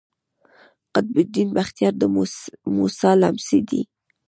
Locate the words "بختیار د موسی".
1.57-3.11